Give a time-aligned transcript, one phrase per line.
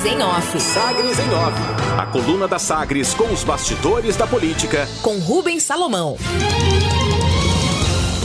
[0.00, 0.60] Sagres em Off.
[0.60, 1.60] Sagres em Off.
[1.98, 4.88] A coluna da Sagres com os bastidores da política.
[5.02, 6.16] Com Rubens Salomão.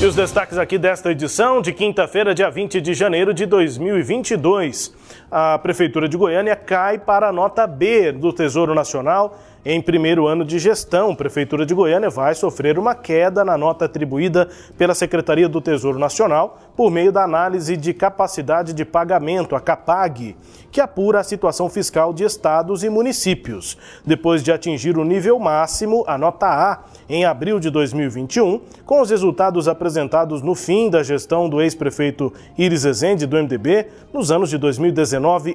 [0.00, 4.92] E os destaques aqui desta edição de quinta-feira, dia 20 de janeiro de 2022.
[5.30, 10.44] A Prefeitura de Goiânia cai para a nota B do Tesouro Nacional em primeiro ano
[10.44, 11.10] de gestão.
[11.10, 15.98] A Prefeitura de Goiânia vai sofrer uma queda na nota atribuída pela Secretaria do Tesouro
[15.98, 20.36] Nacional por meio da análise de capacidade de pagamento, a CAPAG,
[20.72, 23.76] que apura a situação fiscal de estados e municípios.
[24.04, 29.10] Depois de atingir o nível máximo, a nota A, em abril de 2021, com os
[29.10, 34.56] resultados apresentados no fim da gestão do ex-prefeito Iris Ezende, do MDB, nos anos de
[34.56, 34.99] 2019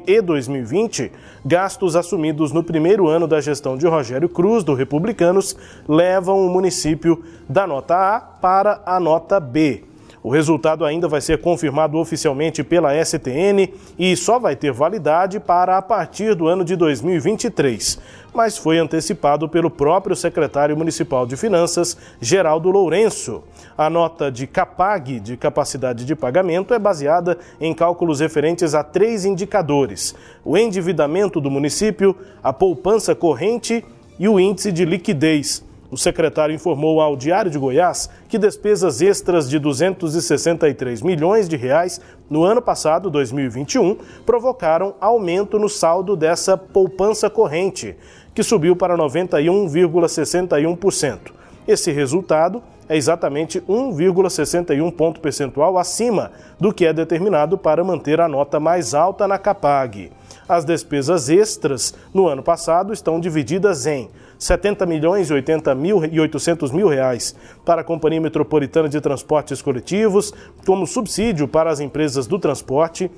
[0.08, 1.12] e 2020,
[1.46, 5.56] gastos assumidos no primeiro ano da gestão de Rogério Cruz, do Republicanos,
[5.88, 9.84] levam o município da nota A para a nota B.
[10.26, 15.78] O resultado ainda vai ser confirmado oficialmente pela STN e só vai ter validade para
[15.78, 18.00] a partir do ano de 2023,
[18.34, 23.44] mas foi antecipado pelo próprio secretário municipal de Finanças, Geraldo Lourenço.
[23.78, 29.26] A nota de CAPAG, de capacidade de pagamento, é baseada em cálculos referentes a três
[29.26, 33.86] indicadores: o endividamento do município, a poupança corrente
[34.18, 35.65] e o índice de liquidez.
[35.92, 42.02] O secretário informou ao Diário de Goiás que despesas extras de 263 milhões de reais
[42.30, 47.96] no ano passado, 2021, provocaram aumento no saldo dessa poupança corrente,
[48.34, 51.20] que subiu para 91,61%.
[51.68, 58.28] Esse resultado é exatamente 1,61 ponto percentual acima do que é determinado para manter a
[58.28, 60.12] nota mais alta na CAPAG.
[60.48, 66.20] As despesas extras no ano passado estão divididas em 70 milhões e 80 mil e
[66.20, 70.32] 800 mil reais para a Companhia Metropolitana de Transportes Coletivos,
[70.64, 73.10] como subsídio para as empresas do transporte,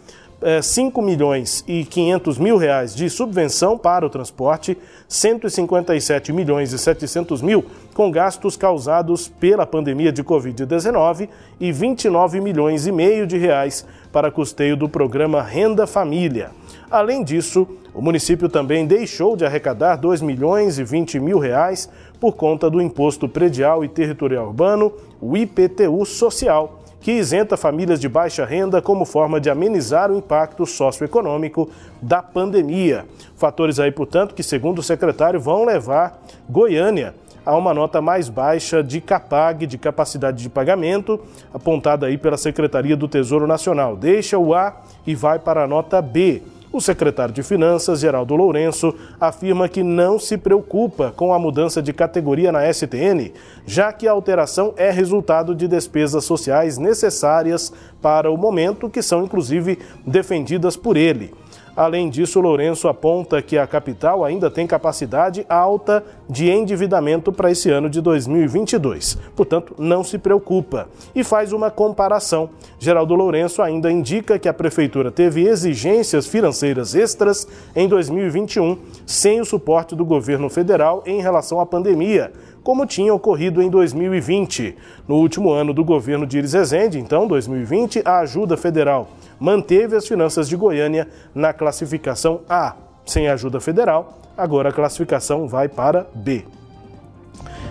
[0.62, 6.78] 5 é, milhões e 500 mil reais de subvenção para o transporte, 157 milhões e
[6.78, 11.28] 700 mil com gastos causados pela pandemia de Covid-19
[11.60, 16.52] e 29 milhões e meio de reais para custeio do programa Renda Família.
[16.90, 22.36] Além disso, o município também deixou de arrecadar 2 milhões e 20 mil reais por
[22.36, 28.46] conta do Imposto Predial e Territorial Urbano, o IPTU Social, que isenta famílias de baixa
[28.46, 31.70] renda como forma de amenizar o impacto socioeconômico
[32.02, 33.06] da pandemia.
[33.36, 37.14] Fatores aí, portanto, que, segundo o secretário, vão levar Goiânia
[37.46, 41.18] a uma nota mais baixa de CAPAG, de capacidade de pagamento,
[41.54, 43.96] apontada aí pela Secretaria do Tesouro Nacional.
[43.96, 46.42] Deixa o A e vai para a nota B.
[46.72, 51.94] O secretário de Finanças, Geraldo Lourenço, afirma que não se preocupa com a mudança de
[51.94, 53.32] categoria na STN,
[53.66, 59.24] já que a alteração é resultado de despesas sociais necessárias para o momento, que são
[59.24, 61.34] inclusive defendidas por ele.
[61.78, 67.70] Além disso, Lourenço aponta que a capital ainda tem capacidade alta de endividamento para esse
[67.70, 69.16] ano de 2022.
[69.36, 70.90] Portanto, não se preocupa.
[71.14, 72.50] E faz uma comparação.
[72.80, 79.46] Geraldo Lourenço ainda indica que a prefeitura teve exigências financeiras extras em 2021, sem o
[79.46, 82.34] suporte do governo federal em relação à pandemia
[82.68, 84.76] como tinha ocorrido em 2020.
[85.08, 89.08] No último ano do governo de Iris Rezende, então 2020, a ajuda federal
[89.40, 92.76] manteve as finanças de Goiânia na classificação A.
[93.06, 96.46] Sem ajuda federal, agora a classificação vai para B.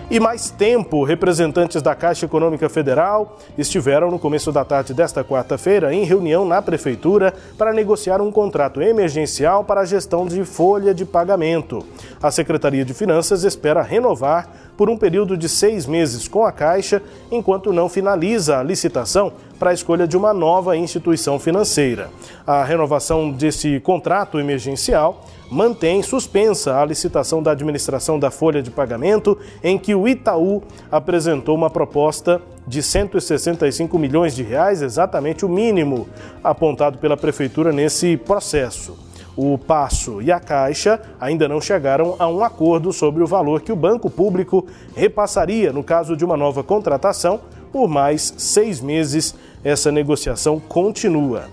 [0.09, 5.93] E mais tempo, representantes da Caixa Econômica Federal estiveram no começo da tarde desta quarta-feira
[5.93, 11.03] em reunião na Prefeitura para negociar um contrato emergencial para a gestão de folha de
[11.03, 11.85] pagamento.
[12.23, 17.01] A Secretaria de Finanças espera renovar por um período de seis meses com a Caixa,
[17.31, 22.09] enquanto não finaliza a licitação para a escolha de uma nova instituição financeira.
[22.45, 29.37] A renovação desse contrato emergencial mantém suspensa a licitação da administração da folha de pagamento,
[29.63, 30.61] em que o Itaú
[30.91, 36.07] apresentou uma proposta de 165 milhões de reais, exatamente o mínimo
[36.43, 39.06] apontado pela prefeitura nesse processo.
[39.37, 43.71] O Passo e a Caixa ainda não chegaram a um acordo sobre o valor que
[43.71, 47.39] o banco público repassaria no caso de uma nova contratação.
[47.71, 51.45] Por mais seis meses, essa negociação continua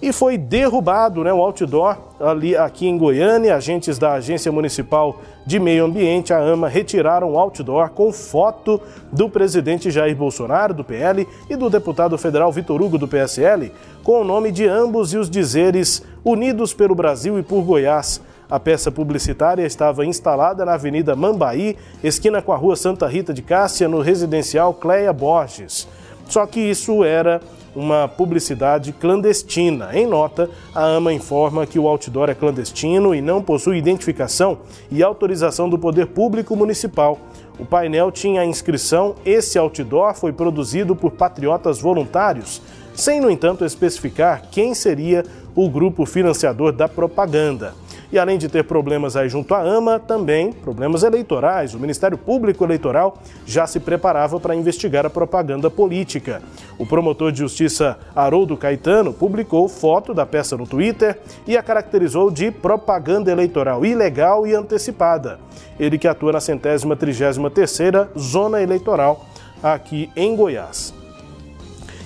[0.00, 3.56] e foi derrubado né, o outdoor ali aqui em Goiânia.
[3.56, 8.80] Agentes da Agência Municipal de Meio Ambiente, a AMA, retiraram o outdoor com foto
[9.12, 14.20] do presidente Jair Bolsonaro, do PL, e do deputado federal Vitor Hugo, do PSL, com
[14.20, 18.20] o nome de ambos e os dizeres Unidos pelo Brasil e por Goiás.
[18.50, 23.42] A peça publicitária estava instalada na Avenida Mambaí, esquina com a Rua Santa Rita de
[23.42, 25.88] Cássia, no residencial Cleia Borges.
[26.28, 27.40] Só que isso era
[27.74, 29.90] uma publicidade clandestina.
[29.92, 34.58] Em nota, a AMA informa que o outdoor é clandestino e não possui identificação
[34.90, 37.18] e autorização do Poder Público Municipal.
[37.58, 42.60] O painel tinha a inscrição Esse outdoor foi produzido por patriotas voluntários,
[42.94, 45.24] sem, no entanto, especificar quem seria
[45.54, 47.74] o grupo financiador da propaganda.
[48.14, 51.74] E além de ter problemas aí junto à AMA, também problemas eleitorais.
[51.74, 56.40] O Ministério Público Eleitoral já se preparava para investigar a propaganda política.
[56.78, 62.30] O promotor de justiça Haroldo Caetano publicou foto da peça no Twitter e a caracterizou
[62.30, 65.40] de propaganda eleitoral ilegal e antecipada.
[65.76, 69.26] Ele que atua na centésima trigésima terceira zona eleitoral
[69.60, 70.94] aqui em Goiás.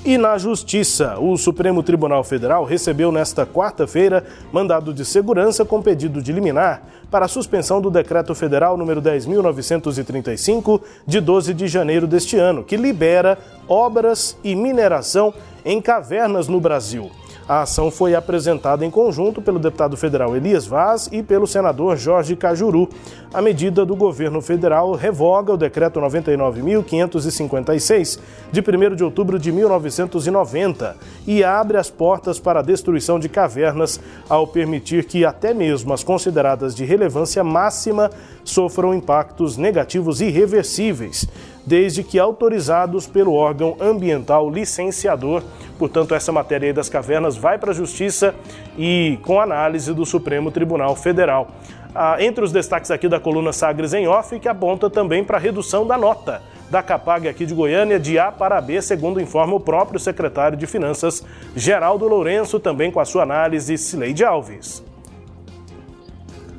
[0.05, 6.23] E na Justiça, o Supremo Tribunal Federal recebeu nesta quarta-feira mandado de segurança com pedido
[6.23, 12.37] de liminar para a suspensão do Decreto Federal número 10.935, de 12 de janeiro deste
[12.37, 15.35] ano, que libera obras e mineração
[15.65, 17.11] em cavernas no Brasil.
[17.49, 22.37] A ação foi apresentada em conjunto pelo deputado federal Elias Vaz e pelo senador Jorge
[22.37, 22.91] Cajuru.
[23.33, 28.19] A medida do governo federal revoga o decreto 99.556,
[28.53, 30.95] de 1 de outubro de 1990,
[31.27, 33.99] e abre as portas para a destruição de cavernas
[34.29, 38.11] ao permitir que até mesmo as consideradas de relevância máxima
[38.45, 41.27] sofram impactos negativos irreversíveis
[41.69, 45.43] desde que autorizados pelo órgão ambiental licenciador.
[45.79, 48.35] Portanto, essa matéria das cavernas vai para a Justiça
[48.77, 51.49] e com análise do Supremo Tribunal Federal.
[51.95, 55.41] Ah, entre os destaques aqui da coluna Sagres em Off, que aponta também para a
[55.41, 59.61] redução da nota da Capag aqui de Goiânia de A para B, segundo informa o
[59.61, 61.25] próprio secretário de Finanças,
[61.57, 64.88] Geraldo Lourenço, também com a sua análise, Cileide Alves.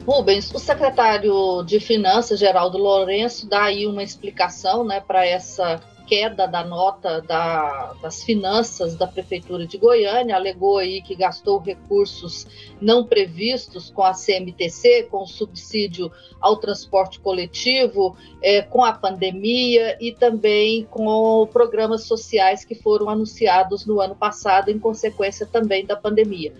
[0.09, 6.47] Rubens, o secretário de Finanças, Geraldo Lourenço, dá aí uma explicação né, para essa queda
[6.47, 12.47] da nota da, das finanças da Prefeitura de Goiânia, alegou aí que gastou recursos
[12.81, 19.95] não previstos com a CMTC, com o subsídio ao transporte coletivo, é, com a pandemia
[20.01, 25.95] e também com programas sociais que foram anunciados no ano passado, em consequência também da
[25.95, 26.51] pandemia.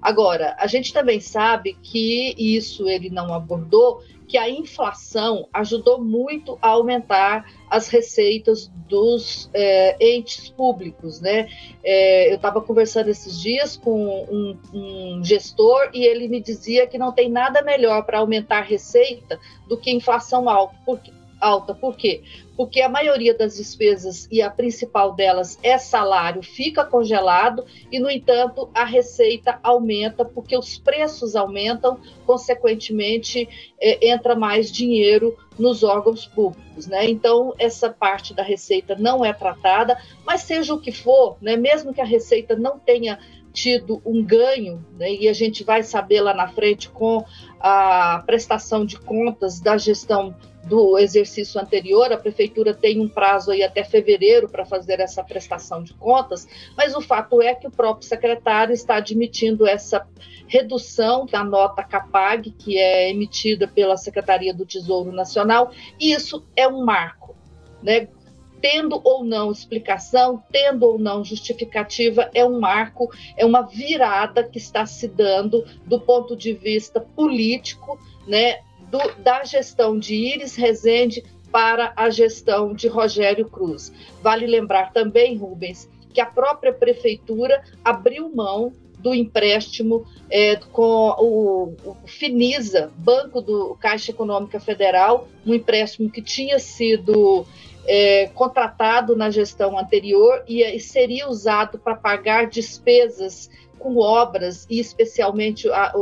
[0.00, 6.58] Agora, a gente também sabe que isso ele não abordou, que a inflação ajudou muito
[6.60, 11.48] a aumentar as receitas dos é, entes públicos, né?
[11.82, 16.98] É, eu estava conversando esses dias com um, um, gestor e ele me dizia que
[16.98, 20.74] não tem nada melhor para aumentar receita do que inflação alta.
[20.84, 21.12] Por quê?
[21.40, 21.74] Alta.
[21.74, 22.22] Por quê?
[22.56, 28.10] Porque a maioria das despesas, e a principal delas é salário, fica congelado e, no
[28.10, 33.48] entanto, a receita aumenta porque os preços aumentam, consequentemente,
[33.80, 36.86] é, entra mais dinheiro nos órgãos públicos.
[36.86, 37.08] Né?
[37.10, 41.92] Então, essa parte da receita não é tratada, mas seja o que for, né, mesmo
[41.92, 43.18] que a receita não tenha
[43.52, 47.24] tido um ganho, né, e a gente vai saber lá na frente com
[47.58, 50.34] a prestação de contas da gestão
[50.68, 55.82] do exercício anterior, a prefeitura tem um prazo aí até fevereiro para fazer essa prestação
[55.82, 60.06] de contas, mas o fato é que o próprio secretário está admitindo essa
[60.46, 66.68] redução da nota CAPAG, que é emitida pela Secretaria do Tesouro Nacional, e isso é
[66.68, 67.36] um marco,
[67.82, 68.08] né?
[68.60, 74.58] Tendo ou não explicação, tendo ou não justificativa, é um marco, é uma virada que
[74.58, 78.58] está se dando do ponto de vista político, né,
[78.90, 83.92] do, da gestão de Iris Rezende para a gestão de Rogério Cruz.
[84.22, 91.74] Vale lembrar também, Rubens, que a própria prefeitura abriu mão do empréstimo é, com o,
[91.84, 97.46] o, Finisa, Banco do Caixa Econômica Federal, um empréstimo que tinha sido
[97.88, 104.78] é, contratado na gestão anterior e, e seria usado para pagar despesas com obras e
[104.78, 105.94] especialmente a,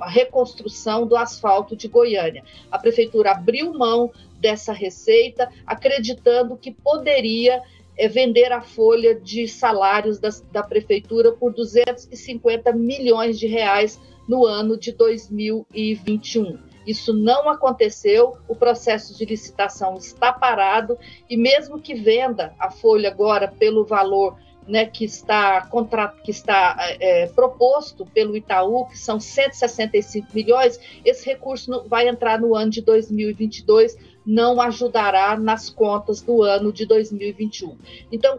[0.00, 2.44] a, reconstrução do asfalto de Goiânia.
[2.70, 7.62] A prefeitura abriu mão dessa receita, acreditando que poderia
[7.96, 14.76] é, vender a folha de salários da prefeitura por 250 milhões de reais no ano
[14.76, 16.69] de 2021.
[16.86, 23.10] Isso não aconteceu, o processo de licitação está parado e mesmo que venda a folha
[23.10, 29.18] agora pelo valor né, que está, contra, que está é, proposto pelo Itaú, que são
[29.18, 36.42] 165 milhões, esse recurso vai entrar no ano de 2022, não ajudará nas contas do
[36.42, 37.76] ano de 2021.
[38.12, 38.38] Então,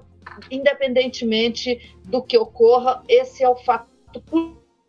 [0.50, 3.90] independentemente do que ocorra, esse é o fato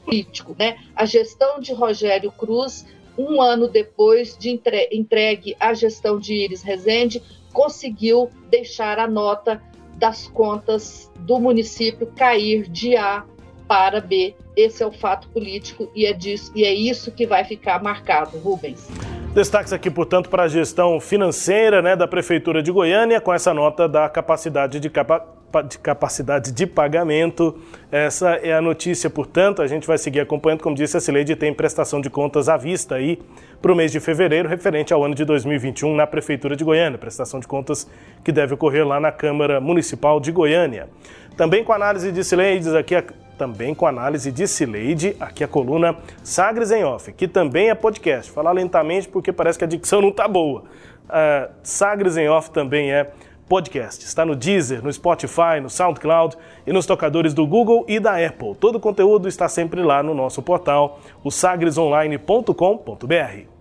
[0.05, 0.55] político.
[0.59, 0.79] Né?
[0.95, 7.23] A gestão de Rogério Cruz, um ano depois de entregue a gestão de Iris Rezende,
[7.53, 9.63] conseguiu deixar a nota
[9.97, 13.25] das contas do município cair de A
[13.69, 14.35] para B.
[14.57, 18.39] Esse é o fato político e é, disso, e é isso que vai ficar marcado,
[18.39, 18.89] Rubens.
[19.35, 23.89] Destaques aqui, portanto, para a gestão financeira né, da Prefeitura de Goiânia, com essa nota
[23.89, 25.27] da capacidade de, capa
[25.61, 27.61] de capacidade de pagamento.
[27.91, 30.63] Essa é a notícia, portanto, a gente vai seguir acompanhando.
[30.63, 33.21] Como disse a Cileide, tem prestação de contas à vista aí
[33.61, 36.97] para o mês de fevereiro, referente ao ano de 2021 na Prefeitura de Goiânia.
[36.97, 37.87] Prestação de contas
[38.25, 40.89] que deve ocorrer lá na Câmara Municipal de Goiânia.
[41.37, 42.95] Também com análise de Cileides aqui,
[43.39, 48.31] também com análise de Cileide, aqui a coluna Sagres em Off, que também é podcast.
[48.31, 50.63] Falar lentamente porque parece que a dicção não está boa.
[51.09, 53.11] Uh, Sagres em Off também é
[53.49, 54.05] podcast.
[54.05, 58.55] Está no Deezer, no Spotify, no SoundCloud e nos tocadores do Google e da Apple.
[58.55, 63.53] Todo o conteúdo está sempre lá no nosso portal, o sagresonline.com.br.